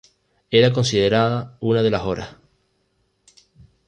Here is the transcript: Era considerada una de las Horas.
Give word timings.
Era 0.49 0.73
considerada 0.73 1.57
una 1.61 1.83
de 1.83 1.91
las 1.91 2.01
Horas. 2.01 2.29